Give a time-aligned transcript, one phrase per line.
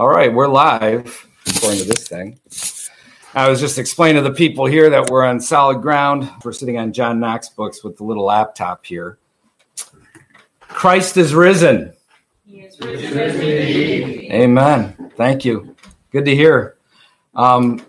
[0.00, 2.40] All right, we're live, according to this thing.
[3.34, 6.26] I was just explaining to the people here that we're on solid ground.
[6.42, 9.18] We're sitting on John Knox books with the little laptop here.
[10.62, 11.92] Christ is risen.
[12.46, 14.32] He is risen.
[14.32, 15.12] Amen.
[15.18, 15.76] Thank you.
[16.12, 16.78] Good to hear.
[17.34, 17.84] Um,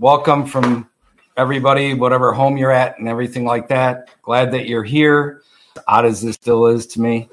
[0.00, 0.90] welcome from
[1.36, 4.10] everybody, whatever home you're at, and everything like that.
[4.22, 5.42] Glad that you're here.
[5.86, 7.28] Odd as this still is to me.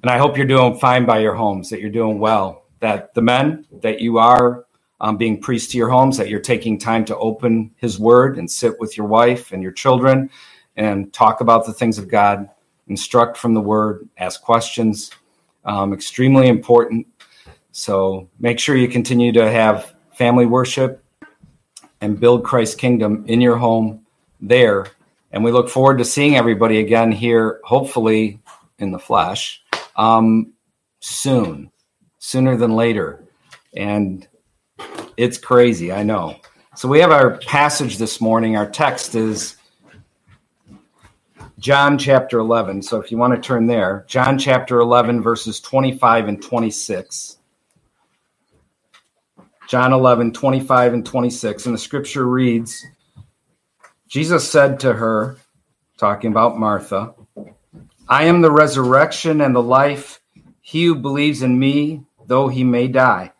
[0.00, 3.22] And I hope you're doing fine by your homes, that you're doing well, that the
[3.22, 4.64] men that you are
[5.00, 8.50] um, being priests to your homes, that you're taking time to open His Word and
[8.50, 10.30] sit with your wife and your children
[10.76, 12.48] and talk about the things of God,
[12.88, 15.10] instruct from the Word, ask questions.
[15.62, 17.06] Um, extremely important.
[17.72, 21.04] So make sure you continue to have family worship
[22.00, 24.06] and build Christ's kingdom in your home
[24.40, 24.86] there.
[25.32, 28.40] And we look forward to seeing everybody again here, hopefully
[28.78, 29.62] in the flesh,
[29.96, 30.54] um,
[31.00, 31.69] soon,
[32.20, 33.24] sooner than later.
[33.74, 34.28] And
[35.16, 36.36] it's crazy, I know.
[36.76, 38.56] So we have our passage this morning.
[38.56, 39.56] Our text is
[41.58, 42.82] John chapter 11.
[42.82, 47.38] So if you want to turn there, John chapter 11, verses 25 and 26.
[49.68, 51.66] John 11, 25 and 26.
[51.66, 52.86] And the scripture reads
[54.08, 55.36] Jesus said to her,
[55.96, 57.14] talking about Martha,
[58.08, 60.20] I am the resurrection and the life.
[60.60, 63.32] He who believes in me, though he may die,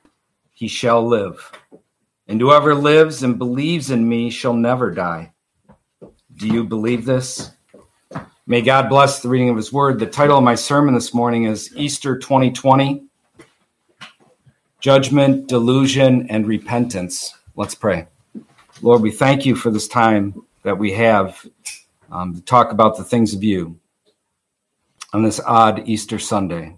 [0.52, 1.52] he shall live.
[2.26, 5.32] And whoever lives and believes in me shall never die.
[6.34, 7.52] Do you believe this?
[8.48, 10.00] May God bless the reading of his word.
[10.00, 13.04] The title of my sermon this morning is Easter 2020
[14.80, 17.34] Judgment, Delusion, and Repentance.
[17.54, 18.08] Let's pray.
[18.82, 21.46] Lord, we thank you for this time that we have
[22.10, 23.78] um, to talk about the things of you
[25.12, 26.76] on this odd Easter Sunday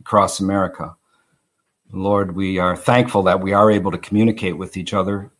[0.00, 0.96] across America.
[1.92, 5.32] Lord, we are thankful that we are able to communicate with each other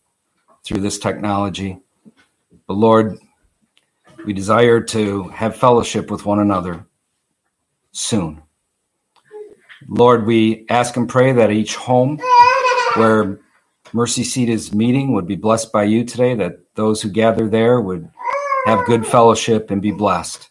[0.65, 1.79] through this technology.
[2.67, 3.19] But Lord,
[4.27, 6.87] we desire to have fellowship with one another
[7.93, 8.43] soon.
[9.89, 12.21] Lord, we ask and pray that each home
[12.95, 13.41] where
[13.93, 17.81] Mercy Seat is meeting would be blessed by you today, that those who gather there
[17.81, 18.11] would
[18.67, 20.50] have good fellowship and be blessed.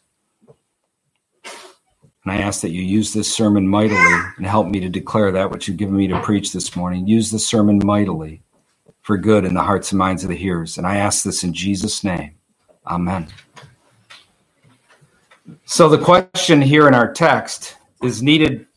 [2.24, 5.52] And I ask that you use this sermon mightily and help me to declare that
[5.52, 7.08] which you've given me to preach this morning.
[7.08, 8.42] Use the sermon mightily
[9.02, 10.78] for good in the hearts and minds of the hearers.
[10.78, 12.36] And I ask this in Jesus' name.
[12.86, 13.28] Amen.
[15.66, 18.68] So the question here in our text is needed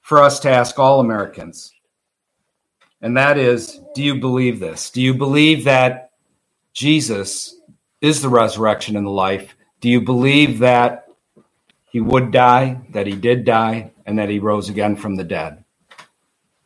[0.00, 1.72] for us to ask all Americans.
[3.00, 4.90] And that is do you believe this?
[4.90, 6.10] Do you believe that
[6.72, 7.56] Jesus
[8.00, 9.56] is the resurrection and the life?
[9.80, 11.06] Do you believe that
[11.90, 15.64] he would die, that he did die, and that he rose again from the dead?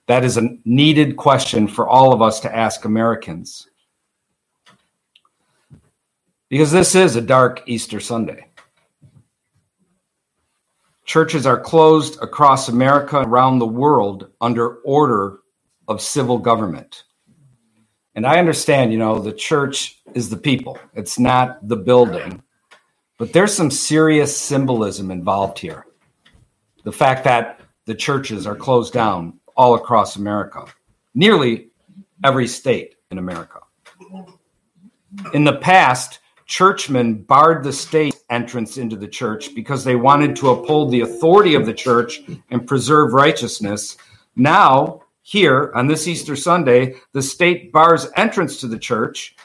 [0.07, 3.69] That is a needed question for all of us to ask Americans.
[6.51, 8.47] Because this is a dark Easter Sunday.
[11.07, 15.41] Churches are closed across America, around the world, under order
[15.89, 17.05] of civil government.
[18.15, 22.43] And I understand, you know, the church is the people, it's not the building.
[23.17, 25.87] But there's some serious symbolism involved here.
[26.83, 30.65] The fact that the churches are closed down all across America,
[31.15, 31.69] nearly
[32.25, 33.61] every state in America.
[35.33, 40.51] In the past, churchmen barred the state entrance into the church because they wanted to
[40.51, 43.97] uphold the authority of the church and preserve righteousness.
[44.35, 49.37] Now, here on this Easter Sunday, the state bars entrance to the church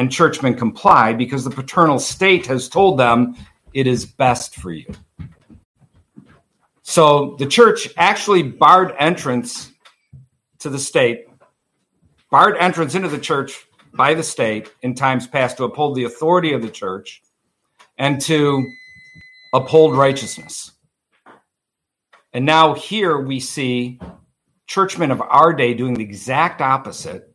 [0.00, 3.36] and churchmen comply because the paternal state has told them
[3.74, 4.86] it is best for you.
[6.80, 9.70] So the church actually barred entrance
[10.60, 11.26] to the state,
[12.30, 16.54] barred entrance into the church by the state in times past to uphold the authority
[16.54, 17.22] of the church
[17.98, 18.66] and to
[19.52, 20.72] uphold righteousness.
[22.32, 24.00] And now here we see
[24.66, 27.29] churchmen of our day doing the exact opposite.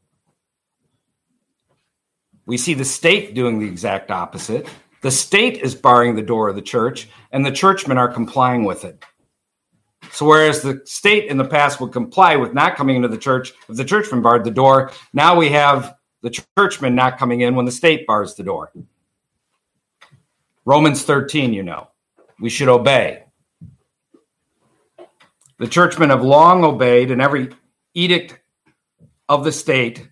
[2.46, 4.68] We see the state doing the exact opposite.
[5.02, 8.86] The state is barring the door of the church, and the churchmen are complying with
[8.86, 9.04] it.
[10.12, 13.54] So, whereas the state in the past would comply with not coming into the church
[13.68, 17.66] if the churchman barred the door, now we have the churchman not coming in when
[17.66, 18.72] the state bars the door.
[20.64, 21.90] Romans 13, you know,
[22.40, 23.24] we should obey.
[25.58, 27.50] The churchmen have long obeyed in every
[27.94, 28.40] edict
[29.30, 30.10] of the state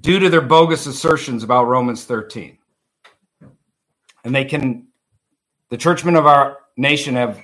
[0.00, 2.56] due to their bogus assertions about Romans 13.
[4.24, 4.88] And they can,
[5.68, 7.42] the churchmen of our nation have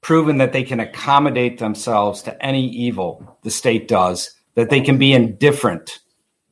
[0.00, 4.98] proven that they can accommodate themselves to any evil the state does, that they can
[4.98, 6.00] be indifferent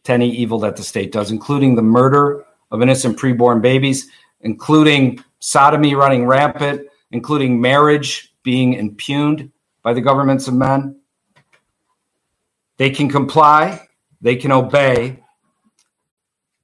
[0.04, 4.08] to any evil that the state does, including the murder of innocent preborn babies,
[4.40, 9.50] including sodomy running rampant, including marriage being impugned
[9.82, 11.00] by the governments of men.
[12.76, 13.86] They can comply,
[14.20, 15.22] they can obey,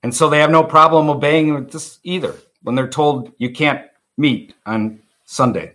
[0.02, 4.54] and so they have no problem obeying this either when they're told you can't meet
[4.66, 5.74] on Sunday.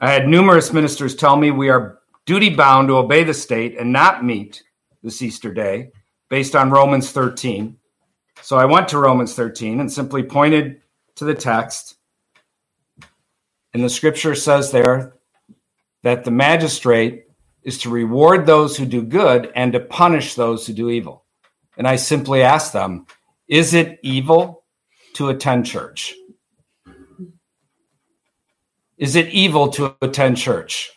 [0.00, 3.92] I had numerous ministers tell me we are duty bound to obey the state and
[3.92, 4.62] not meet
[5.02, 5.92] this Easter day
[6.28, 7.76] based on Romans 13.
[8.42, 10.80] So I went to Romans 13 and simply pointed
[11.16, 11.96] to the text.
[13.74, 15.14] And the scripture says there
[16.02, 17.26] that the magistrate
[17.62, 21.24] is to reward those who do good and to punish those who do evil.
[21.78, 23.06] And I simply asked them,
[23.46, 24.64] is it evil
[25.14, 26.14] to attend church?
[28.98, 30.90] Is it evil to attend church?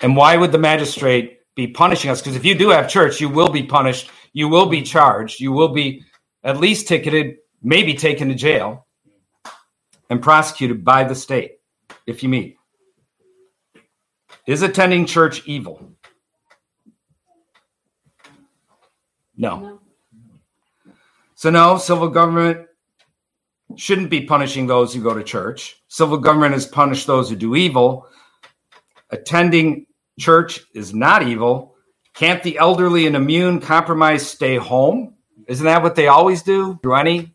[0.00, 2.20] And why would the magistrate be punishing us?
[2.20, 5.52] Because if you do have church, you will be punished, you will be charged, you
[5.52, 6.02] will be
[6.42, 8.86] at least ticketed, maybe taken to jail,
[10.10, 11.52] and prosecuted by the state
[12.06, 12.56] if you meet.
[14.46, 15.92] Is attending church evil?
[19.38, 19.78] No.
[21.36, 22.66] So, no, civil government
[23.76, 25.80] shouldn't be punishing those who go to church.
[25.86, 28.08] Civil government has punished those who do evil.
[29.10, 29.86] Attending
[30.18, 31.76] church is not evil.
[32.14, 35.14] Can't the elderly and immune compromised stay home?
[35.46, 37.32] Isn't that what they always do through any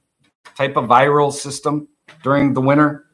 [0.56, 1.88] type of viral system
[2.21, 3.06] during the winter?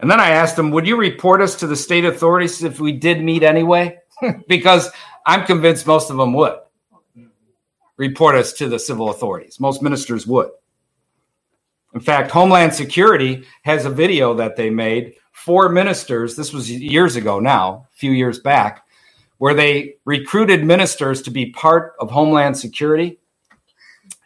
[0.00, 2.92] And then I asked them, Would you report us to the state authorities if we
[2.92, 3.98] did meet anyway?
[4.48, 4.90] because
[5.24, 6.58] I'm convinced most of them would
[8.00, 9.60] report us to the civil authorities.
[9.60, 10.48] Most ministers would.
[11.92, 16.34] In fact, Homeland Security has a video that they made for ministers.
[16.34, 18.86] This was years ago now, a few years back,
[19.36, 23.18] where they recruited ministers to be part of Homeland Security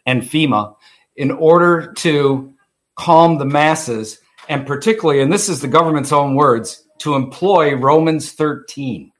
[0.05, 0.75] and FEMA
[1.17, 2.53] in order to
[2.95, 8.31] calm the masses, and particularly, and this is the government's own words, to employ Romans
[8.31, 9.11] 13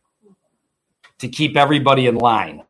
[1.19, 2.65] to keep everybody in line.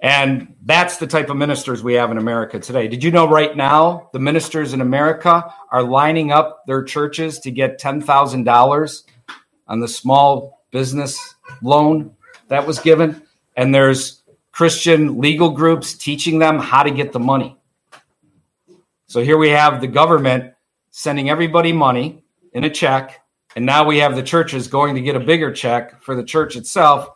[0.00, 2.86] And that's the type of ministers we have in America today.
[2.86, 7.50] Did you know right now the ministers in America are lining up their churches to
[7.50, 9.02] get $10,000
[9.66, 12.14] on the small business loan
[12.46, 13.22] that was given?
[13.56, 14.22] And there's
[14.52, 17.56] Christian legal groups teaching them how to get the money.
[19.08, 20.54] So here we have the government
[20.90, 22.22] sending everybody money
[22.52, 23.22] in a check.
[23.56, 26.54] And now we have the churches going to get a bigger check for the church
[26.54, 27.08] itself,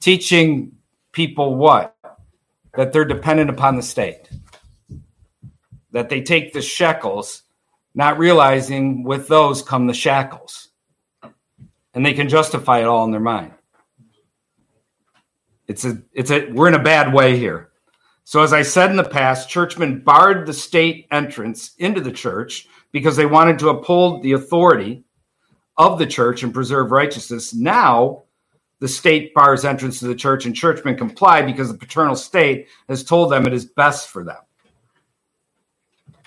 [0.00, 0.72] teaching
[1.12, 1.96] people what?
[2.78, 4.30] That they're dependent upon the state,
[5.90, 7.42] that they take the shekels,
[7.92, 10.68] not realizing with those come the shackles.
[11.92, 13.52] And they can justify it all in their mind.
[15.66, 17.70] It's a, it's a, we're in a bad way here.
[18.22, 22.68] So, as I said in the past, churchmen barred the state entrance into the church
[22.92, 25.02] because they wanted to uphold the authority
[25.76, 27.52] of the church and preserve righteousness.
[27.52, 28.22] Now,
[28.80, 33.02] the state bars entrance to the church and churchmen comply because the paternal state has
[33.02, 34.36] told them it is best for them.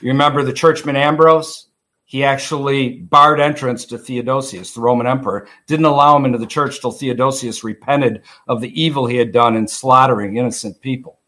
[0.01, 1.67] You remember the churchman Ambrose?
[2.05, 6.81] He actually barred entrance to Theodosius, the Roman emperor, didn't allow him into the church
[6.81, 11.19] till Theodosius repented of the evil he had done in slaughtering innocent people.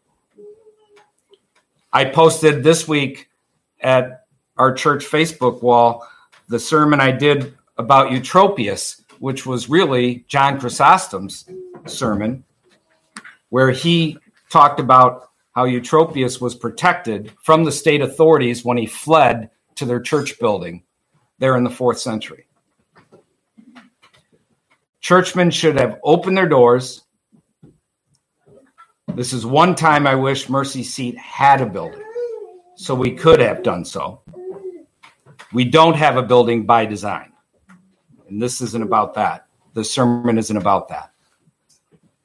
[1.90, 3.30] I posted this week
[3.80, 4.26] at
[4.58, 6.06] our church Facebook wall
[6.48, 11.48] the sermon I did about Eutropius which was really John Chrysostom's
[11.86, 12.44] sermon,
[13.48, 14.18] where he
[14.50, 20.00] talked about how Eutropius was protected from the state authorities when he fled to their
[20.00, 20.82] church building
[21.38, 22.46] there in the fourth century.
[25.00, 27.04] Churchmen should have opened their doors.
[29.14, 32.04] This is one time I wish Mercy Seat had a building,
[32.76, 34.20] so we could have done so.
[35.54, 37.33] We don't have a building by design.
[38.28, 39.46] And this isn't about that.
[39.74, 41.12] The sermon isn't about that.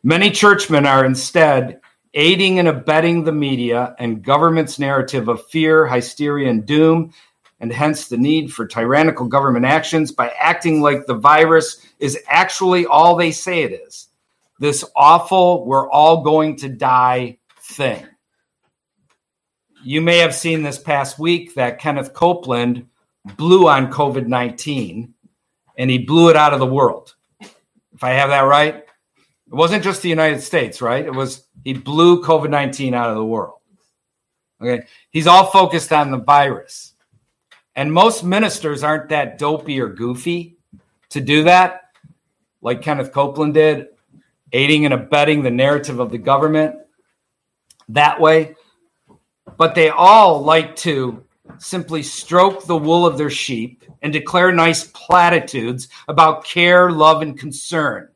[0.03, 1.82] Many churchmen are instead
[2.13, 7.13] aiding and abetting the media and government's narrative of fear, hysteria, and doom,
[7.60, 12.86] and hence the need for tyrannical government actions by acting like the virus is actually
[12.86, 14.10] all they say it is
[14.60, 18.06] this awful, we're all going to die thing.
[19.84, 22.88] You may have seen this past week that Kenneth Copeland
[23.38, 25.13] blew on COVID 19
[25.79, 27.15] and he blew it out of the world.
[27.39, 31.03] If I have that right, it wasn't just the United States, right?
[31.03, 33.55] It was he blew COVID 19 out of the world.
[34.62, 34.86] Okay.
[35.09, 36.93] He's all focused on the virus.
[37.75, 40.57] And most ministers aren't that dopey or goofy
[41.09, 41.83] to do that,
[42.62, 43.88] like Kenneth Copeland did,
[44.51, 46.75] aiding and abetting the narrative of the government
[47.88, 48.55] that way.
[49.57, 51.24] But they all like to
[51.60, 57.38] simply stroke the wool of their sheep and declare nice platitudes about care, love, and
[57.38, 58.10] concern.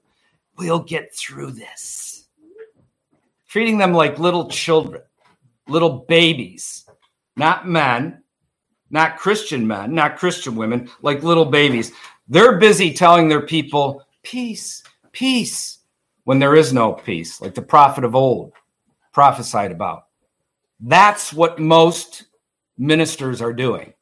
[0.58, 2.28] We'll get through this.
[3.48, 5.04] Treating them like little children,
[5.68, 6.86] little babies,
[7.36, 8.24] not men,
[8.90, 11.92] not Christian men, not Christian women, like little babies.
[12.28, 15.80] They're busy telling their people, peace, peace,
[16.24, 18.54] when there is no peace, like the prophet of old
[19.12, 20.06] prophesied about.
[20.80, 22.26] That's what most
[22.78, 23.94] ministers are doing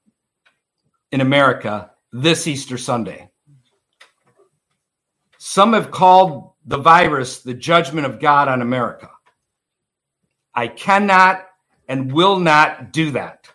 [1.12, 3.30] in America this Easter Sunday.
[5.38, 9.10] Some have called the virus the judgment of God on America.
[10.54, 11.46] I cannot
[11.88, 13.50] and will not do that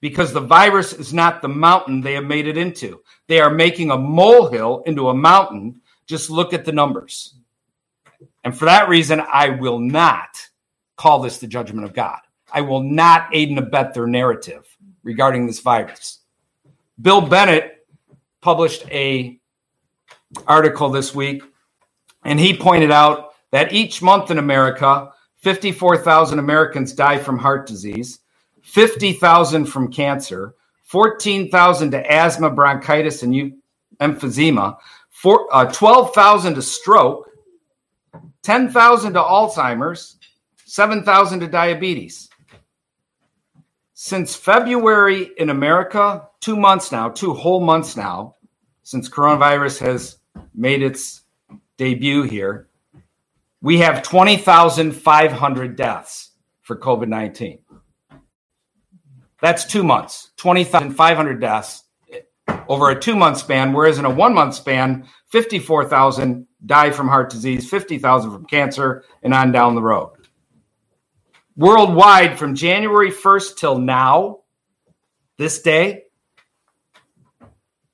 [0.00, 3.00] because the virus is not the mountain they have made it into.
[3.28, 5.80] They are making a molehill into a mountain.
[6.06, 7.34] Just look at the numbers.
[8.44, 10.48] And for that reason, I will not
[10.96, 12.18] call this the judgment of God.
[12.52, 14.66] I will not aid and abet their narrative
[15.02, 16.20] regarding this virus.
[17.00, 17.86] Bill Bennett
[18.40, 19.38] published a
[20.46, 21.42] article this week,
[22.24, 28.20] and he pointed out that each month in America, 54,000 Americans die from heart disease,
[28.62, 30.54] 50,000 from cancer,
[30.84, 33.54] 14,000 to asthma, bronchitis, and
[34.00, 34.76] emphysema,
[35.52, 37.28] uh, 12,000 to stroke,
[38.42, 40.16] 10,000 to Alzheimer's,
[40.64, 42.28] 7,000 to diabetes.
[44.04, 48.34] Since February in America, two months now, two whole months now,
[48.82, 50.16] since coronavirus has
[50.52, 51.22] made its
[51.76, 52.66] debut here,
[53.60, 56.32] we have 20,500 deaths
[56.62, 57.60] for COVID 19.
[59.40, 61.84] That's two months, 20,500 deaths
[62.68, 67.30] over a two month span, whereas in a one month span, 54,000 die from heart
[67.30, 70.10] disease, 50,000 from cancer, and on down the road
[71.56, 74.40] worldwide from January 1st till now,
[75.38, 76.04] this day,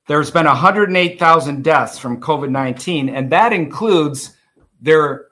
[0.07, 4.37] there's been 108,000 deaths from COVID 19, and that includes
[4.81, 5.27] their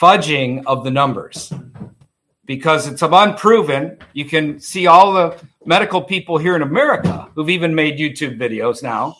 [0.00, 1.52] fudging of the numbers
[2.44, 3.98] because it's unproven.
[4.14, 8.82] You can see all the medical people here in America who've even made YouTube videos
[8.82, 9.16] now,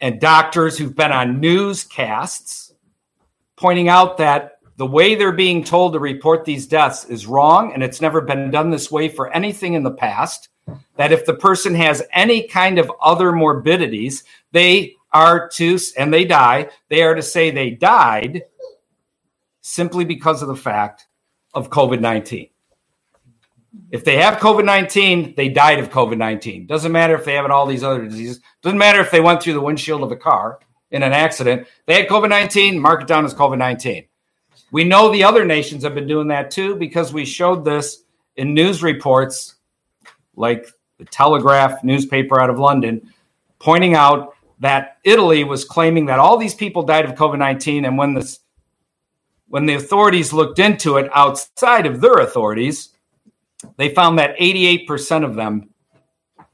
[0.00, 2.74] and doctors who've been on newscasts
[3.56, 7.82] pointing out that the way they're being told to report these deaths is wrong, and
[7.82, 10.48] it's never been done this way for anything in the past.
[10.96, 16.24] That if the person has any kind of other morbidities, they are to, and they
[16.24, 18.44] die, they are to say they died
[19.62, 21.08] simply because of the fact
[21.54, 22.48] of COVID 19.
[23.90, 26.66] If they have COVID 19, they died of COVID 19.
[26.66, 28.40] Doesn't matter if they have all these other diseases.
[28.62, 30.60] Doesn't matter if they went through the windshield of a car
[30.92, 31.66] in an accident.
[31.86, 34.07] They had COVID 19, mark it down as COVID 19.
[34.70, 38.04] We know the other nations have been doing that too because we showed this
[38.36, 39.56] in news reports
[40.36, 40.66] like
[40.98, 43.12] the Telegraph newspaper out of London,
[43.58, 47.84] pointing out that Italy was claiming that all these people died of COVID 19.
[47.84, 48.40] And when, this,
[49.48, 52.90] when the authorities looked into it outside of their authorities,
[53.76, 55.70] they found that 88% of them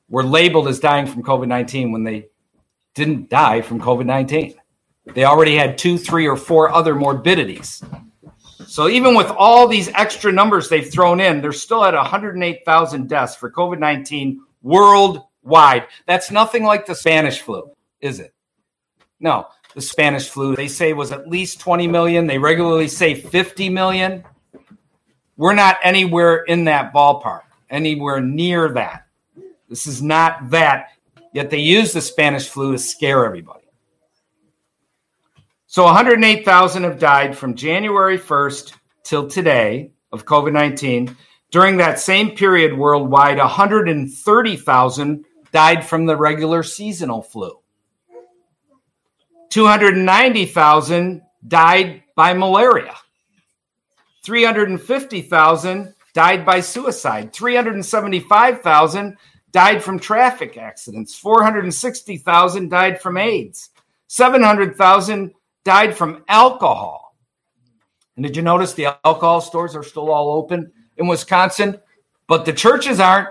[0.08, 2.28] were labeled as dying from COVID 19 when they
[2.94, 4.54] didn't die from COVID 19.
[5.12, 7.82] They already had two, three, or four other morbidities.
[8.66, 13.36] So even with all these extra numbers they've thrown in, they're still at 108,000 deaths
[13.36, 15.86] for COVID 19 worldwide.
[16.06, 17.70] That's nothing like the Spanish flu,
[18.00, 18.34] is it?
[19.20, 22.26] No, the Spanish flu they say was at least 20 million.
[22.26, 24.24] They regularly say 50 million.
[25.36, 29.06] We're not anywhere in that ballpark, anywhere near that.
[29.68, 30.90] This is not that.
[31.32, 33.63] Yet they use the Spanish flu to scare everybody.
[35.74, 41.16] So 108,000 have died from January 1st till today of COVID 19.
[41.50, 47.58] During that same period worldwide, 130,000 died from the regular seasonal flu.
[49.50, 52.94] 290,000 died by malaria.
[54.24, 57.32] 350,000 died by suicide.
[57.32, 59.16] 375,000
[59.50, 61.18] died from traffic accidents.
[61.18, 63.70] 460,000 died from AIDS.
[64.06, 67.16] 700,000 died from alcohol.
[68.16, 71.80] And did you notice the alcohol stores are still all open in Wisconsin,
[72.28, 73.30] but the churches aren't?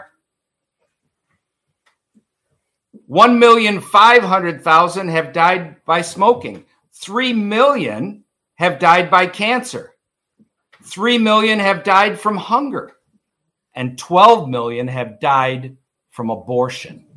[3.10, 6.64] 1,500,000 have died by smoking.
[6.94, 8.24] 3 million
[8.56, 9.92] have died by cancer.
[10.84, 12.94] 3 million have died from hunger.
[13.76, 15.76] And 12 million have died
[16.12, 17.08] from abortion.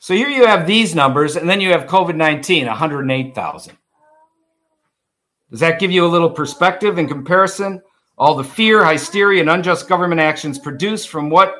[0.00, 3.76] So here you have these numbers, and then you have COVID 19, 108,000.
[5.50, 7.82] Does that give you a little perspective in comparison?
[8.16, 11.54] All the fear, hysteria, and unjust government actions produced from what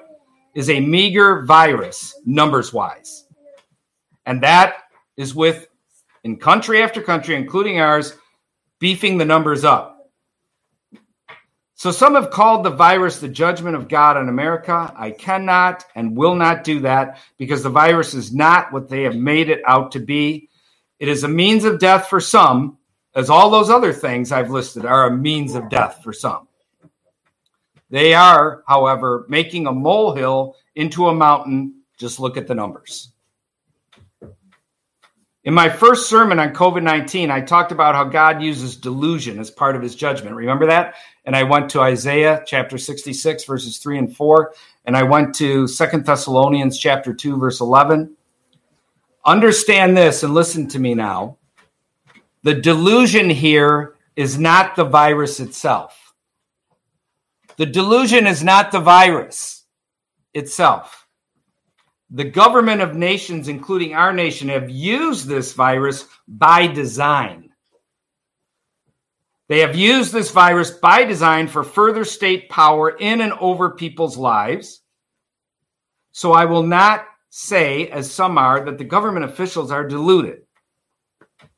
[0.54, 3.26] is a meager virus, numbers wise.
[4.24, 4.76] And that
[5.18, 5.68] is with,
[6.24, 8.16] in country after country, including ours,
[8.78, 9.99] beefing the numbers up.
[11.80, 14.92] So some have called the virus the judgment of God on America.
[14.94, 19.16] I cannot and will not do that because the virus is not what they have
[19.16, 20.50] made it out to be.
[20.98, 22.76] It is a means of death for some,
[23.14, 26.48] as all those other things I've listed are a means of death for some.
[27.88, 31.80] They are, however, making a molehill into a mountain.
[31.96, 33.10] Just look at the numbers.
[35.44, 39.50] In my first sermon on COVID 19, I talked about how God uses delusion as
[39.50, 40.36] part of his judgment.
[40.36, 40.96] Remember that?
[41.24, 44.52] And I went to Isaiah chapter 66, verses 3 and 4.
[44.84, 48.14] And I went to Second Thessalonians chapter 2, verse 11.
[49.24, 51.38] Understand this and listen to me now.
[52.42, 56.14] The delusion here is not the virus itself.
[57.56, 59.64] The delusion is not the virus
[60.34, 60.99] itself
[62.10, 67.50] the government of nations, including our nation, have used this virus by design.
[69.48, 74.16] They have used this virus by design for further state power in and over people's
[74.16, 74.80] lives.
[76.12, 80.42] So I will not say, as some are, that the government officials are deluded,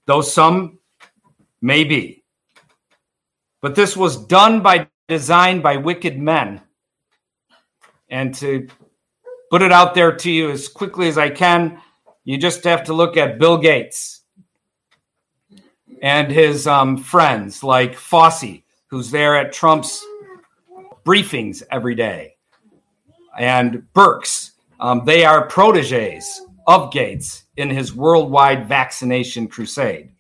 [0.06, 0.78] though some
[1.61, 2.25] may be.
[3.62, 6.61] But this was done by design by wicked men.
[8.09, 8.68] And to
[9.52, 11.78] put it out there to you as quickly as I can.
[12.25, 14.23] You just have to look at Bill Gates
[16.00, 20.02] and his um, friends like Fauci, who's there at Trump's
[21.04, 22.37] briefings every day,
[23.38, 24.52] and Birx.
[24.80, 30.12] Um, they are proteges of Gates in his worldwide vaccination crusade.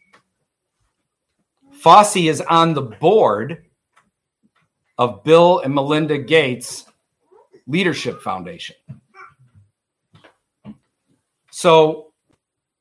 [1.82, 3.64] Fauci is on the board
[4.98, 6.84] of Bill and Melinda Gates
[7.66, 8.76] Leadership Foundation.
[11.62, 12.12] So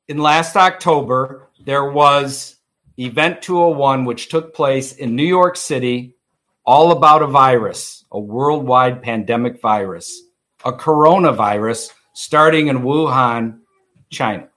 [0.07, 2.55] in last October, there was
[2.97, 6.15] Event 201, which took place in New York City,
[6.65, 10.23] all about a virus, a worldwide pandemic virus,
[10.65, 13.59] a coronavirus starting in Wuhan,
[14.09, 14.49] China.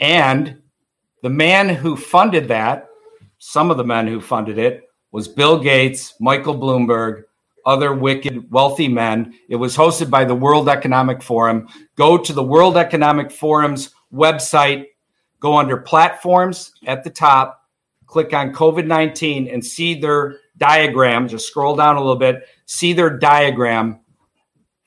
[0.00, 0.62] And
[1.22, 2.88] the man who funded that,
[3.36, 7.24] some of the men who funded it, was Bill Gates, Michael Bloomberg,
[7.66, 9.34] other wicked wealthy men.
[9.48, 11.68] It was hosted by the World Economic Forum.
[11.96, 14.86] Go to the World Economic Forum's website,
[15.40, 17.62] go under platforms at the top,
[18.06, 21.28] click on COVID 19 and see their diagram.
[21.28, 24.00] Just scroll down a little bit, see their diagram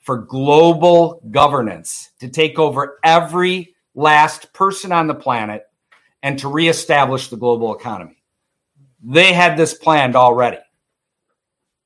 [0.00, 5.64] for global governance to take over every last person on the planet
[6.22, 8.16] and to reestablish the global economy.
[9.02, 10.58] They had this planned already.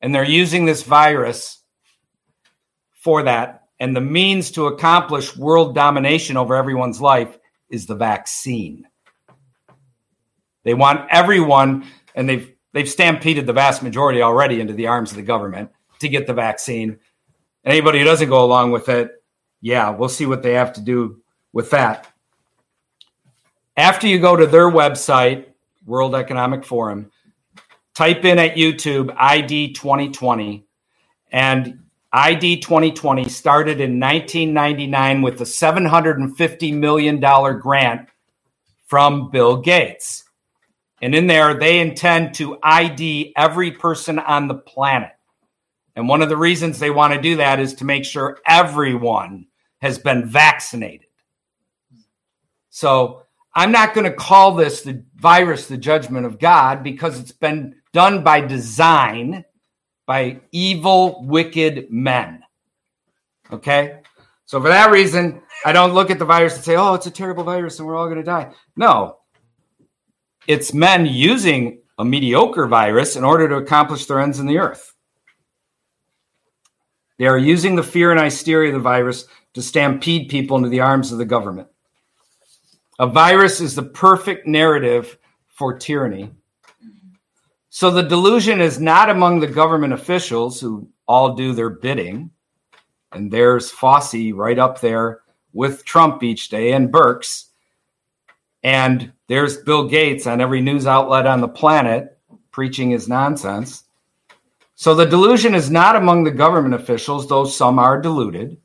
[0.03, 1.63] And they're using this virus
[2.93, 3.69] for that.
[3.81, 7.39] And the means to accomplish world domination over everyone's life
[7.71, 8.87] is the vaccine.
[10.65, 15.17] They want everyone, and they've they've stampeded the vast majority already into the arms of
[15.17, 16.99] the government to get the vaccine.
[17.65, 19.11] Anybody who doesn't go along with it,
[19.61, 21.21] yeah, we'll see what they have to do
[21.53, 22.09] with that.
[23.77, 25.47] After you go to their website,
[25.87, 27.11] World Economic Forum,
[27.95, 30.67] type in at YouTube ID 2020.
[31.31, 31.79] And
[32.13, 38.09] ID 2020 started in 1999 with a $750 million grant
[38.87, 40.25] from Bill Gates.
[41.01, 45.13] And in there, they intend to ID every person on the planet.
[45.97, 49.47] And one of the reasons they want to do that is to make sure everyone
[49.81, 51.09] has been vaccinated.
[52.71, 53.23] So
[53.55, 57.75] I'm not going to call this the virus the judgment of God because it's been
[57.93, 59.45] done by design
[60.07, 62.43] by evil, wicked men.
[63.53, 64.01] Okay?
[64.47, 67.11] So for that reason, I don't look at the virus and say, oh, it's a
[67.11, 68.53] terrible virus and we're all going to die.
[68.77, 69.19] No.
[70.47, 74.95] It's men using a mediocre virus in order to accomplish their ends in the earth.
[77.19, 80.81] They are using the fear and hysteria of the virus to stampede people into the
[80.81, 81.69] arms of the government.
[82.99, 86.31] A virus is the perfect narrative for tyranny
[87.75, 92.31] so the delusion is not among the government officials who all do their bidding.
[93.13, 95.23] And there's Fauci right up there
[95.55, 97.47] with Trump each day and Birx.
[98.63, 102.19] And there's Bill Gates on every news outlet on the planet
[102.51, 103.85] preaching his nonsense.
[104.75, 108.59] So the delusion is not among the government officials, though some are deluded.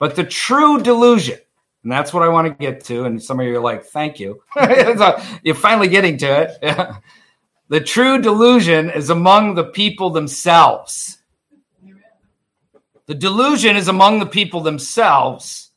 [0.00, 1.38] But the true delusion
[1.84, 3.04] And that's what I want to get to.
[3.04, 4.42] And some of you are like, thank you.
[5.44, 6.96] you're finally getting to it.
[7.70, 11.18] the true delusion is among the people themselves.
[13.06, 15.70] The delusion is among the people themselves.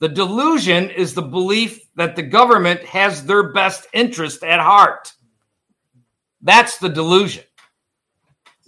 [0.00, 5.12] The delusion is the belief that the government has their best interest at heart.
[6.42, 7.44] That's the delusion.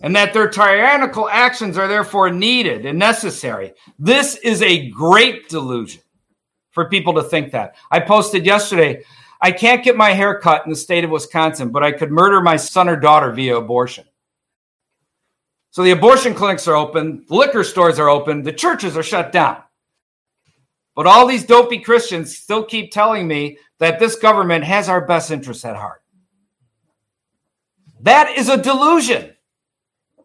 [0.01, 3.73] And that their tyrannical actions are therefore needed and necessary.
[3.99, 6.03] This is a great delusion
[6.71, 7.75] for people to think that.
[7.91, 9.03] I posted yesterday
[9.41, 12.41] I can't get my hair cut in the state of Wisconsin, but I could murder
[12.41, 14.05] my son or daughter via abortion.
[15.71, 19.33] So the abortion clinics are open, the liquor stores are open, the churches are shut
[19.33, 19.63] down.
[20.95, 25.31] But all these dopey Christians still keep telling me that this government has our best
[25.31, 26.03] interests at heart.
[28.01, 29.35] That is a delusion.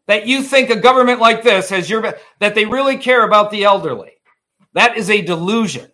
[0.08, 3.63] That you think a government like this has your that they really care about the
[3.63, 4.12] elderly.
[4.73, 5.89] That is a delusion.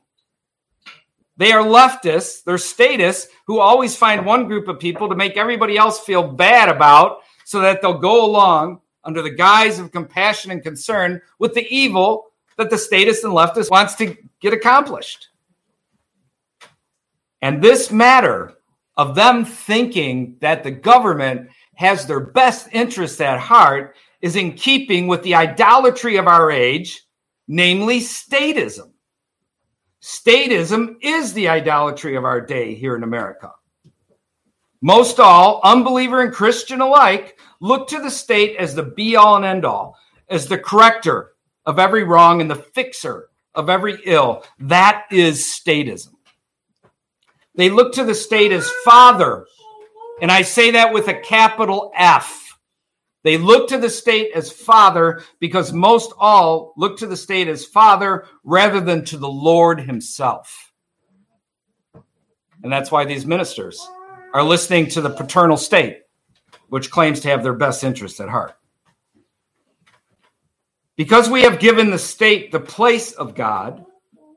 [1.41, 5.75] They are leftists, they're statists who always find one group of people to make everybody
[5.75, 10.61] else feel bad about so that they'll go along under the guise of compassion and
[10.61, 12.27] concern with the evil
[12.57, 15.29] that the statist and leftist wants to get accomplished.
[17.41, 18.53] And this matter
[18.95, 25.07] of them thinking that the government has their best interests at heart is in keeping
[25.07, 27.01] with the idolatry of our age,
[27.47, 28.90] namely statism.
[30.01, 33.51] Statism is the idolatry of our day here in America.
[34.81, 39.45] Most all, unbeliever and Christian alike, look to the state as the be all and
[39.45, 39.95] end all,
[40.29, 41.33] as the corrector
[41.65, 44.43] of every wrong and the fixer of every ill.
[44.59, 46.13] That is statism.
[47.53, 49.45] They look to the state as father
[50.21, 52.40] and I say that with a capital F.
[53.23, 57.65] They look to the state as father because most all look to the state as
[57.65, 60.71] father rather than to the Lord himself.
[62.63, 63.87] And that's why these ministers
[64.33, 66.01] are listening to the paternal state,
[66.69, 68.55] which claims to have their best interests at heart.
[70.95, 73.85] Because we have given the state the place of God,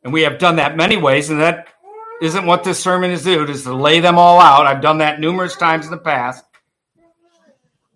[0.02, 1.68] and we have done that many ways, and that
[2.22, 4.66] isn't what this sermon is due, is to lay them all out.
[4.66, 6.44] I've done that numerous times in the past.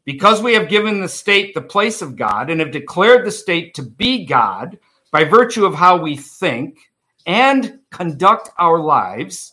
[0.08, 3.74] Because we have given the state the place of God and have declared the state
[3.74, 4.78] to be God
[5.12, 6.78] by virtue of how we think
[7.26, 9.52] and conduct our lives,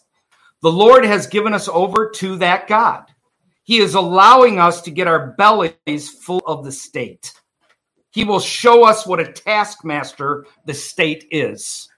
[0.62, 3.04] the Lord has given us over to that God.
[3.66, 7.34] He is allowing us to get our bellies full of the state.
[8.12, 11.90] He will show us what a taskmaster the state is.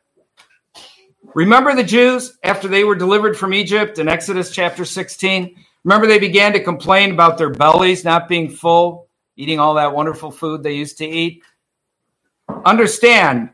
[1.36, 5.56] Remember the Jews after they were delivered from Egypt in Exodus chapter 16?
[5.88, 10.32] Remember they began to complain about their bellies not being full, eating all that wonderful
[10.32, 11.44] food they used to eat?
[12.66, 13.52] Understand,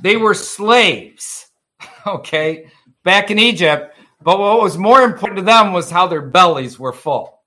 [0.00, 1.48] they were slaves,
[2.06, 2.68] okay,
[3.02, 3.98] back in Egypt.
[4.22, 7.40] But what was more important to them was how their bellies were full.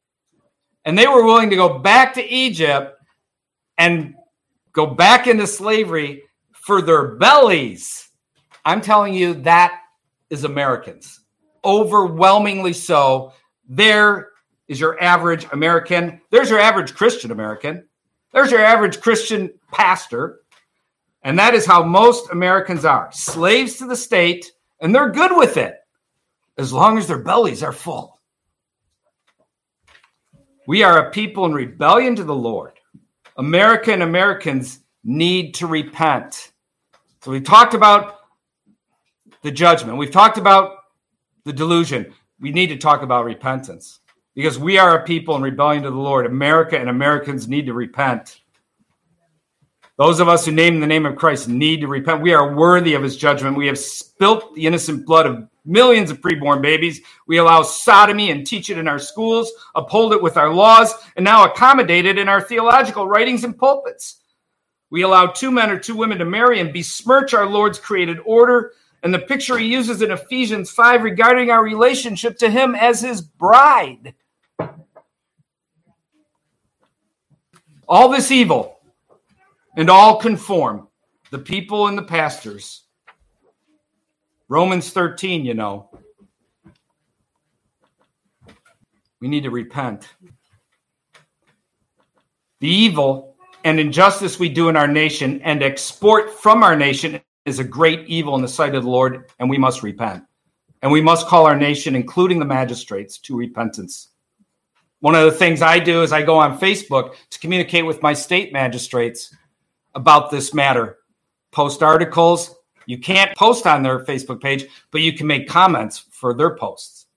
[0.84, 3.02] And they were willing to go back to Egypt
[3.78, 4.16] and
[4.74, 8.08] go back into slavery for their bellies
[8.68, 9.80] I'm telling you, that
[10.30, 11.22] is Americans.
[11.64, 13.32] Overwhelmingly so.
[13.68, 14.30] There
[14.68, 16.22] is your average American.
[16.30, 17.88] There's your average Christian American.
[18.34, 20.42] There's your average Christian pastor.
[21.24, 25.58] And that is how most Americans are slaves to the state, and they're good with
[25.58, 25.76] it
[26.58, 28.20] as long as their bellies are full.
[30.68, 32.74] We are a people in rebellion to the Lord.
[33.38, 36.52] American Americans need to repent.
[37.22, 38.20] So we talked about
[39.44, 39.98] the judgment.
[39.98, 40.78] We've talked about
[41.46, 42.14] the delusion.
[42.40, 44.00] We need to talk about repentance
[44.36, 46.26] because we are a people in rebellion to the Lord.
[46.26, 48.42] America and Americans need to repent.
[49.98, 52.22] Those of us who name the name of Christ need to repent.
[52.22, 53.58] We are worthy of his judgment.
[53.58, 57.02] We have spilt the innocent blood of millions of preborn babies.
[57.26, 61.24] We allow sodomy and teach it in our schools, uphold it with our laws, and
[61.24, 64.22] now accommodate it in our theological writings and pulpits.
[64.92, 68.74] We allow two men or two women to marry and besmirch our Lord's created order
[69.08, 73.22] and the picture he uses in Ephesians 5 regarding our relationship to him as his
[73.22, 74.14] bride.
[77.88, 78.80] All this evil
[79.78, 80.90] and all conform
[81.32, 82.84] the people and the pastors.
[84.50, 85.90] Romans 13, you know.
[89.22, 90.10] We need to repent.
[92.60, 97.60] The evil and injustice we do in our nation and export from our nation is
[97.60, 100.24] a great evil in the sight of the Lord, and we must repent.
[100.82, 104.10] And we must call our nation, including the magistrates, to repentance.
[105.00, 108.14] One of the things I do is I go on Facebook to communicate with my
[108.14, 109.34] state magistrates
[109.96, 110.98] about this matter,
[111.52, 112.54] post articles,
[112.86, 117.08] You can't post on their Facebook page, but you can make comments for their posts.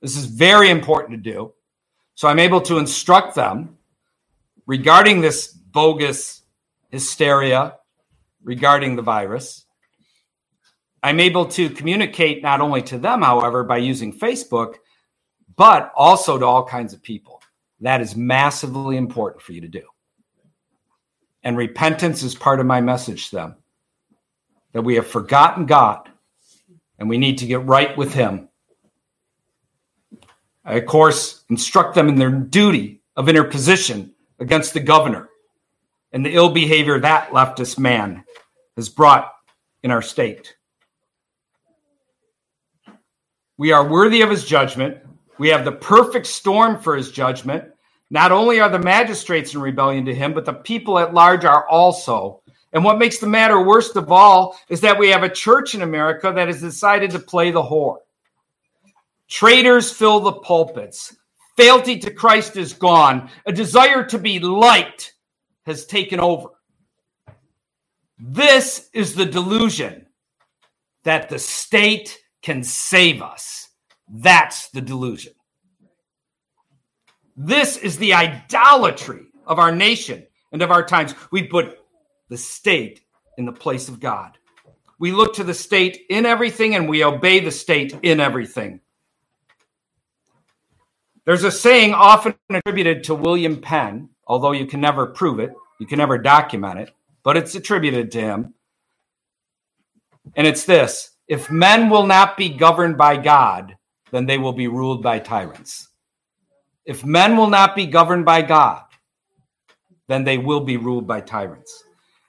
[0.00, 1.54] This is very important to do.
[2.14, 3.78] So I'm able to instruct them
[4.66, 6.42] regarding this bogus
[6.90, 7.77] hysteria
[8.42, 9.64] regarding the virus.
[11.02, 14.76] I'm able to communicate not only to them, however, by using Facebook,
[15.56, 17.42] but also to all kinds of people.
[17.80, 19.82] That is massively important for you to do.
[21.42, 23.56] And repentance is part of my message to them
[24.72, 26.08] that we have forgotten God
[26.98, 28.48] and we need to get right with Him.
[30.64, 35.27] I, of course, instruct them in their duty of interposition against the governor
[36.12, 38.24] and the ill behavior that leftist man
[38.76, 39.32] has brought
[39.82, 40.54] in our state.
[43.56, 44.98] We are worthy of his judgment.
[45.38, 47.64] We have the perfect storm for his judgment.
[48.10, 51.68] Not only are the magistrates in rebellion to him, but the people at large are
[51.68, 52.40] also.
[52.72, 55.82] And what makes the matter worst of all is that we have a church in
[55.82, 57.98] America that has decided to play the whore.
[59.28, 61.16] Traitors fill the pulpits.
[61.56, 63.28] Fealty to Christ is gone.
[63.46, 65.14] A desire to be liked
[65.68, 66.48] has taken over.
[68.18, 70.06] This is the delusion
[71.04, 73.68] that the state can save us.
[74.08, 75.34] That's the delusion.
[77.36, 81.14] This is the idolatry of our nation and of our times.
[81.30, 81.78] We put
[82.28, 83.00] the state
[83.36, 84.36] in the place of God.
[84.98, 88.80] We look to the state in everything and we obey the state in everything.
[91.24, 95.86] There's a saying often attributed to William Penn, although you can never prove it, you
[95.86, 98.54] can never document it, but it's attributed to him.
[100.36, 103.76] And it's this if men will not be governed by God,
[104.10, 105.88] then they will be ruled by tyrants.
[106.84, 108.82] If men will not be governed by God,
[110.06, 111.84] then they will be ruled by tyrants.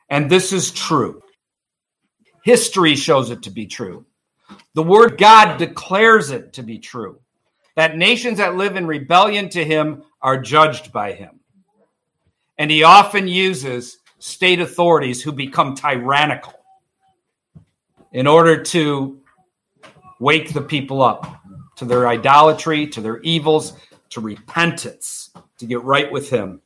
[0.10, 1.22] And this is true.
[2.44, 4.06] History shows it to be true.
[4.74, 7.20] The word God declares it to be true
[7.76, 11.39] that nations that live in rebellion to him are judged by him.
[12.60, 16.54] And he often uses state authorities who become tyrannical
[18.12, 19.22] in order to
[20.20, 21.42] wake the people up
[21.78, 23.74] to their idolatry, to their evils,
[24.10, 26.62] to repentance, to get right with Him.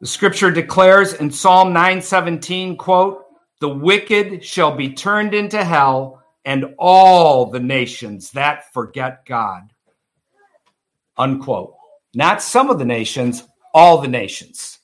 [0.00, 3.24] The scripture declares in Psalm 917, quote,
[3.60, 9.70] the wicked shall be turned into hell and all the nations that forget God.
[11.16, 11.75] Unquote.
[12.16, 14.78] Not some of the nations, all the nations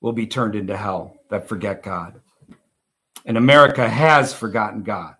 [0.00, 2.18] will be turned into hell that forget God.
[3.26, 5.16] And America has forgotten God.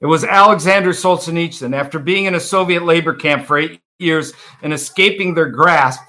[0.00, 4.72] It was Alexander Solzhenitsyn, after being in a Soviet labor camp for eight years and
[4.72, 6.00] escaping their grasp,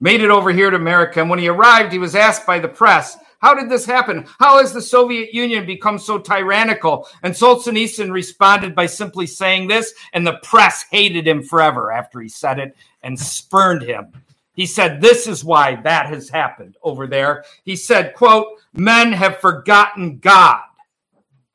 [0.00, 1.20] made it over here to America.
[1.20, 4.26] And when he arrived, he was asked by the press, How did this happen?
[4.38, 7.08] How has the Soviet Union become so tyrannical?
[7.22, 12.28] And Solzhenitsyn responded by simply saying this, and the press hated him forever after he
[12.28, 14.12] said it and spurned him.
[14.54, 17.44] He said, This is why that has happened over there.
[17.64, 20.62] He said, quote, Men have forgotten God.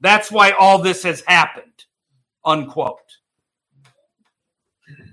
[0.01, 1.65] That's why all this has happened
[2.43, 2.97] unquote.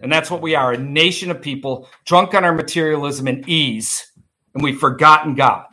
[0.02, 4.12] And that's what we are a nation of people drunk on our materialism and ease,
[4.54, 5.66] and we've forgotten God.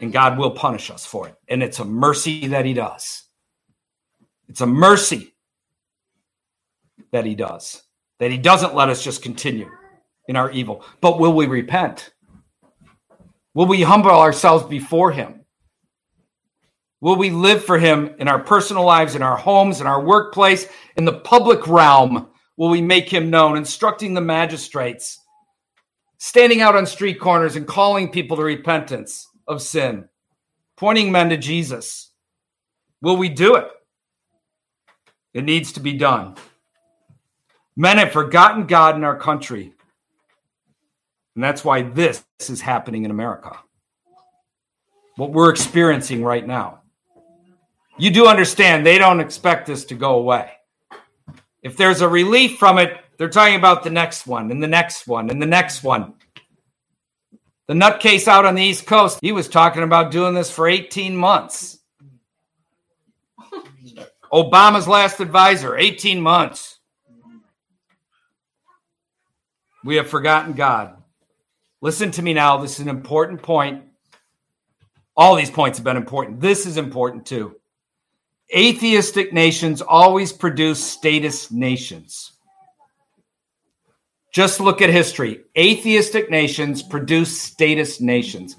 [0.00, 1.34] And God will punish us for it.
[1.48, 3.24] And it's a mercy that He does.
[4.48, 5.34] It's a mercy
[7.12, 7.82] that He does,
[8.18, 9.70] that He doesn't let us just continue
[10.28, 10.84] in our evil.
[11.00, 12.12] But will we repent?
[13.54, 15.46] Will we humble ourselves before Him?
[17.00, 20.66] Will we live for him in our personal lives, in our homes, in our workplace,
[20.96, 22.28] in the public realm?
[22.56, 25.20] Will we make him known, instructing the magistrates,
[26.18, 30.08] standing out on street corners and calling people to repentance of sin,
[30.76, 32.10] pointing men to Jesus?
[33.02, 33.68] Will we do it?
[35.34, 36.36] It needs to be done.
[37.76, 39.74] Men have forgotten God in our country.
[41.34, 43.58] And that's why this is happening in America.
[45.16, 46.80] What we're experiencing right now
[47.98, 50.50] you do understand they don't expect this to go away.
[51.62, 55.06] If there's a relief from it, they're talking about the next one and the next
[55.06, 56.14] one and the next one.
[57.66, 61.16] The nutcase out on the East Coast, he was talking about doing this for 18
[61.16, 61.80] months.
[64.32, 66.78] Obama's last advisor, 18 months.
[69.84, 71.02] We have forgotten God.
[71.80, 72.56] Listen to me now.
[72.58, 73.84] This is an important point.
[75.16, 76.40] All these points have been important.
[76.40, 77.56] This is important too.
[78.54, 82.35] Atheistic nations always produce statist nations.
[84.36, 85.44] Just look at history.
[85.56, 88.56] Atheistic nations produce statist nations.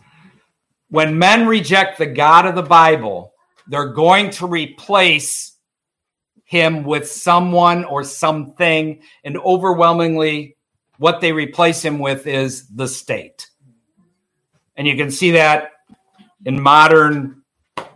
[0.89, 3.31] When men reject the God of the Bible,
[3.67, 5.55] they're going to replace
[6.45, 9.03] him with someone or something.
[9.23, 10.57] And overwhelmingly,
[10.97, 13.47] what they replace him with is the state.
[14.77, 15.73] And you can see that
[16.43, 17.43] in modern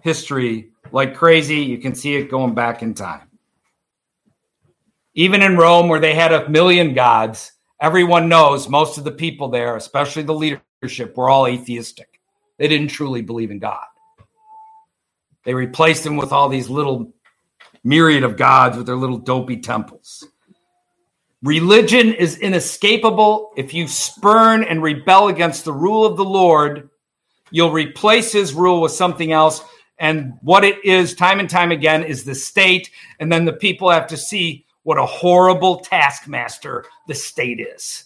[0.02, 1.62] history like crazy.
[1.62, 3.28] You can see it going back in time.
[5.15, 9.50] Even in Rome, where they had a million gods, everyone knows most of the people
[9.50, 12.20] there, especially the leadership, were all atheistic.
[12.58, 13.84] They didn't truly believe in God.
[15.44, 17.12] They replaced him with all these little
[17.84, 20.28] myriad of gods with their little dopey temples.
[21.41, 23.52] Religion is inescapable.
[23.58, 26.91] If you spurn and rebel against the rule of the Lord,
[27.50, 29.63] you'll replace his rule with something else.
[29.98, 32.91] And what it is, time and time again, is the state.
[33.20, 38.06] And then the people have to see what a horrible taskmaster the state is.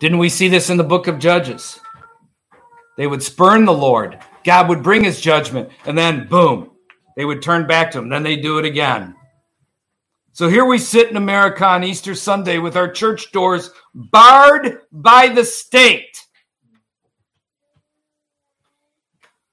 [0.00, 1.78] Didn't we see this in the book of Judges?
[2.96, 4.18] They would spurn the Lord.
[4.44, 6.70] God would bring his judgment, and then boom,
[7.16, 8.08] they would turn back to him.
[8.08, 9.14] Then they do it again.
[10.32, 15.28] So here we sit in America on Easter Sunday with our church doors barred by
[15.28, 16.09] the state.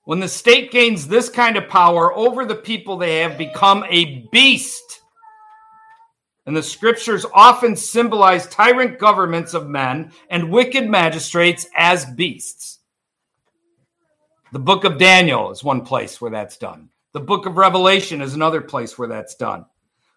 [0.07, 4.25] When the state gains this kind of power over the people, they have become a
[4.31, 5.01] beast.
[6.45, 12.79] And the scriptures often symbolize tyrant governments of men and wicked magistrates as beasts.
[14.53, 16.87] The book of Daniel is one place where that's done.
[17.11, 19.65] The book of Revelation is another place where that's done.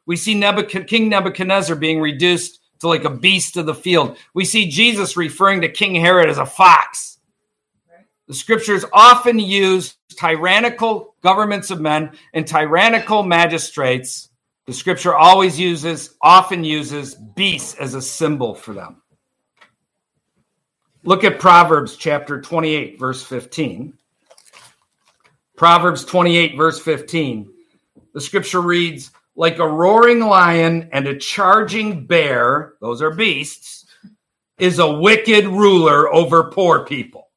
[0.07, 0.41] We see
[0.87, 4.19] King Nebuchadnezzar being reduced to like a beast of the field.
[4.35, 7.19] We see Jesus referring to King Herod as a fox.
[8.31, 14.29] The scriptures often use tyrannical governments of men and tyrannical magistrates
[14.69, 19.03] the scripture always uses, often uses beasts as a symbol for them.
[21.03, 23.95] Look at Proverbs chapter 28, verse 15.
[25.57, 27.53] Proverbs 28, verse 15.
[28.15, 33.87] The scripture reads, like a roaring lion and a charging bear, those are beasts,
[34.57, 37.30] is a wicked ruler over poor people.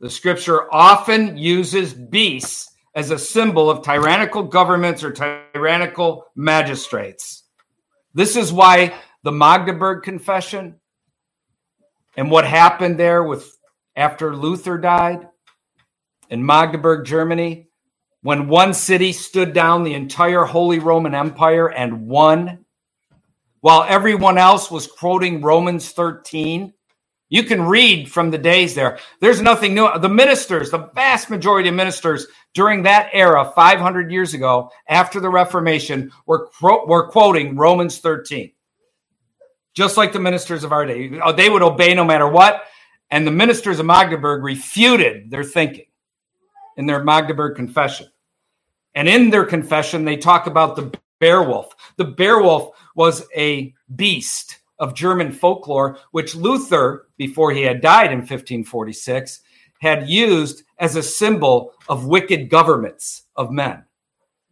[0.00, 7.44] The scripture often uses beasts as a symbol of tyrannical governments or tyrannical magistrates.
[8.14, 10.76] This is why the Magdeburg Confession
[12.16, 13.58] and what happened there with
[13.94, 15.28] after Luther died
[16.30, 17.68] in Magdeburg, Germany,
[18.22, 22.64] when one city stood down the entire Holy Roman Empire and won,
[23.60, 26.72] while everyone else was quoting Romans 13
[27.30, 28.98] you can read from the days there.
[29.20, 29.88] There's nothing new.
[29.98, 35.30] The ministers, the vast majority of ministers during that era, 500 years ago, after the
[35.30, 38.52] Reformation, were, were quoting Romans 13.
[39.74, 41.18] Just like the ministers of our day.
[41.20, 42.64] Uh, they would obey no matter what.
[43.12, 45.86] And the ministers of Magdeburg refuted their thinking
[46.76, 48.08] in their Magdeburg confession.
[48.96, 51.74] And in their confession, they talk about the bear wolf.
[51.96, 58.10] The bear wolf was a beast of German folklore, which Luther, before he had died
[58.10, 59.40] in 1546,
[59.80, 63.84] had used as a symbol of wicked governments of men,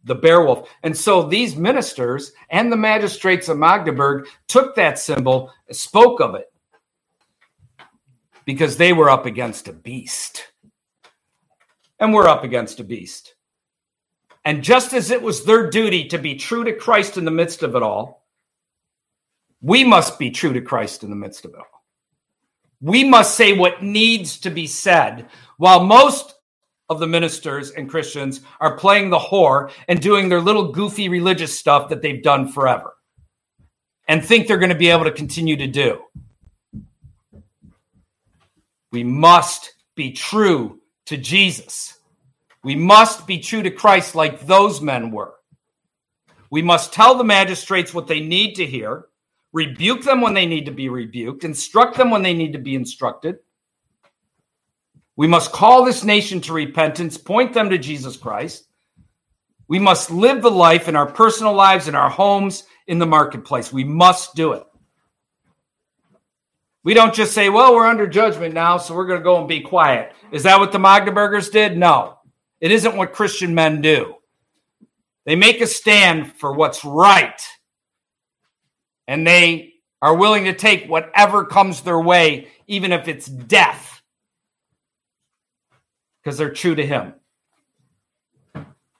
[0.03, 0.69] the bear wolf.
[0.83, 6.51] And so these ministers and the magistrates of Magdeburg took that symbol, spoke of it,
[8.45, 10.51] because they were up against a beast.
[11.99, 13.35] And we're up against a beast.
[14.45, 17.61] And just as it was their duty to be true to Christ in the midst
[17.61, 18.18] of it all,
[19.61, 21.83] we must be true to Christ in the midst of it all.
[22.81, 26.35] We must say what needs to be said, while most
[26.89, 31.57] of the ministers and Christians are playing the whore and doing their little goofy religious
[31.57, 32.93] stuff that they've done forever
[34.07, 36.01] and think they're going to be able to continue to do.
[38.91, 41.99] We must be true to Jesus.
[42.63, 45.35] We must be true to Christ like those men were.
[46.49, 49.08] We must tell the magistrates what they need to hear
[49.51, 52.75] rebuke them when they need to be rebuked, instruct them when they need to be
[52.75, 53.39] instructed.
[55.15, 58.67] We must call this nation to repentance, point them to Jesus Christ.
[59.67, 63.71] We must live the life in our personal lives, in our homes, in the marketplace.
[63.71, 64.63] We must do it.
[66.83, 69.47] We don't just say, well, we're under judgment now, so we're going to go and
[69.47, 70.13] be quiet.
[70.31, 71.77] Is that what the Magdeburgers did?
[71.77, 72.17] No.
[72.61, 74.15] It isn't what Christian men do.
[75.25, 77.39] They make a stand for what's right
[79.09, 84.03] and they are willing to take whatever comes their way, even if it's death,
[86.21, 87.15] because they're true to Him.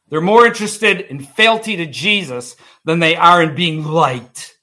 [0.10, 4.58] They're more interested in fealty to Jesus than they are in being liked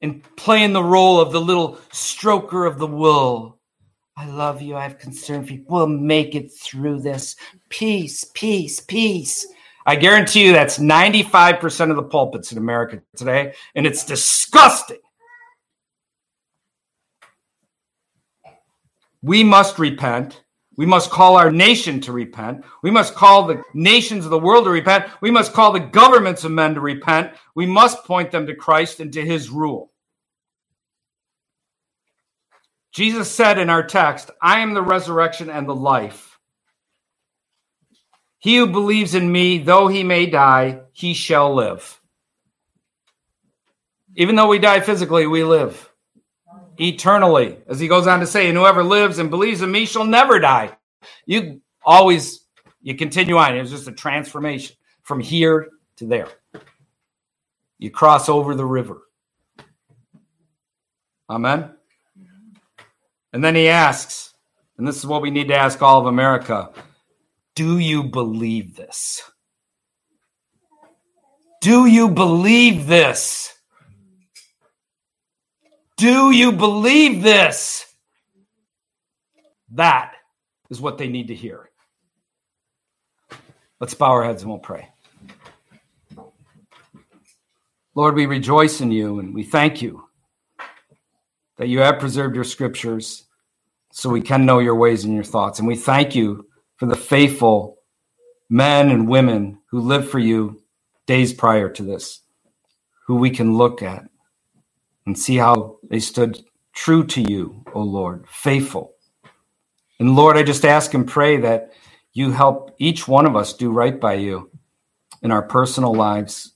[0.00, 3.58] and playing the role of the little stroker of the wool.
[4.16, 4.76] I love you.
[4.76, 5.64] I have concern for you.
[5.68, 7.34] We'll make it through this.
[7.68, 9.44] Peace, peace, peace.
[9.90, 15.00] I guarantee you that's 95% of the pulpits in America today, and it's disgusting.
[19.20, 20.44] We must repent.
[20.76, 22.64] We must call our nation to repent.
[22.84, 25.06] We must call the nations of the world to repent.
[25.20, 27.32] We must call the governments of men to repent.
[27.56, 29.90] We must point them to Christ and to his rule.
[32.92, 36.38] Jesus said in our text, I am the resurrection and the life.
[38.40, 42.00] He who believes in me, though he may die, he shall live.
[44.16, 45.90] Even though we die physically, we live
[46.78, 47.58] eternally.
[47.68, 50.38] As he goes on to say, and whoever lives and believes in me shall never
[50.38, 50.76] die.
[51.26, 52.40] You always
[52.82, 53.56] you continue on.
[53.56, 56.28] It's just a transformation from here to there.
[57.78, 59.02] You cross over the river.
[61.28, 61.70] Amen.
[63.32, 64.34] And then he asks,
[64.76, 66.70] and this is what we need to ask all of America
[67.60, 69.20] Do you believe this?
[71.60, 73.52] Do you believe this?
[75.98, 77.84] Do you believe this?
[79.72, 80.14] That
[80.70, 81.68] is what they need to hear.
[83.78, 84.88] Let's bow our heads and we'll pray.
[87.94, 90.08] Lord, we rejoice in you and we thank you
[91.58, 93.26] that you have preserved your scriptures
[93.92, 95.58] so we can know your ways and your thoughts.
[95.58, 96.46] And we thank you
[96.80, 97.76] for the faithful
[98.48, 100.62] men and women who lived for you
[101.06, 102.22] days prior to this,
[103.06, 104.08] who we can look at
[105.04, 106.42] and see how they stood
[106.74, 108.94] true to you, O Lord, faithful.
[109.98, 111.74] And Lord, I just ask and pray that
[112.14, 114.50] you help each one of us do right by you
[115.22, 116.54] in our personal lives,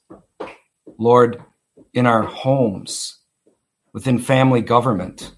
[0.97, 1.45] Lord,
[1.93, 3.18] in our homes,
[3.93, 5.35] within family government.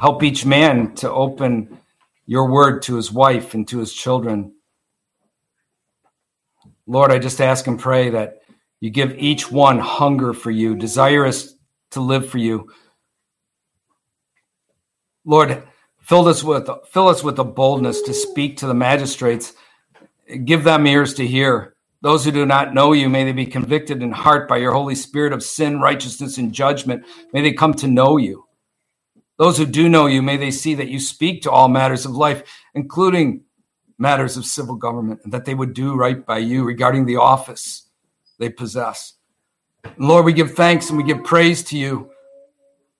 [0.00, 1.79] Help each man to open
[2.30, 4.54] your word to his wife and to his children.
[6.86, 8.42] Lord, I just ask and pray that
[8.78, 11.56] you give each one hunger for you, desirous
[11.90, 12.70] to live for you.
[15.24, 15.64] Lord,
[16.02, 19.52] fill us with fill us with the boldness to speak to the magistrates.
[20.44, 21.74] Give them ears to hear.
[22.00, 24.94] Those who do not know you, may they be convicted in heart by your Holy
[24.94, 27.04] Spirit of sin, righteousness, and judgment.
[27.32, 28.44] May they come to know you.
[29.40, 32.12] Those who do know you, may they see that you speak to all matters of
[32.12, 32.42] life,
[32.74, 33.44] including
[33.96, 37.88] matters of civil government, and that they would do right by you regarding the office
[38.38, 39.14] they possess.
[39.96, 42.10] Lord, we give thanks and we give praise to you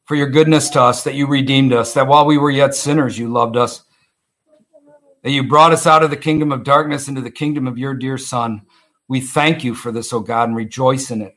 [0.07, 3.18] for your goodness to us, that you redeemed us, that while we were yet sinners,
[3.18, 3.84] you loved us,
[5.22, 7.93] that you brought us out of the kingdom of darkness into the kingdom of your
[7.93, 8.62] dear Son.
[9.09, 11.36] We thank you for this, O God, and rejoice in it.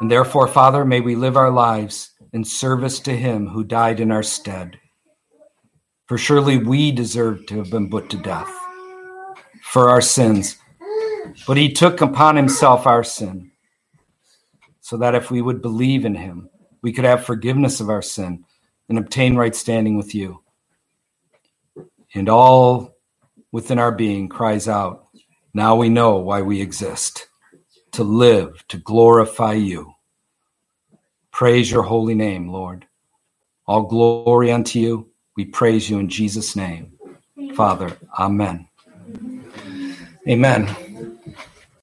[0.00, 4.10] And therefore, Father, may we live our lives in service to him who died in
[4.10, 4.78] our stead.
[6.06, 8.52] For surely we deserve to have been put to death
[9.62, 10.58] for our sins
[11.46, 13.50] but he took upon himself our sin,
[14.80, 16.48] so that if we would believe in him,
[16.82, 18.44] we could have forgiveness of our sin
[18.88, 20.42] and obtain right standing with you.
[22.14, 22.96] And all
[23.52, 25.06] within our being cries out,
[25.54, 27.28] Now we know why we exist
[27.92, 29.92] to live, to glorify you.
[31.32, 32.86] Praise your holy name, Lord.
[33.66, 35.10] All glory unto you.
[35.34, 36.92] We praise you in Jesus' name.
[37.54, 38.68] Father, amen.
[40.28, 40.91] Amen.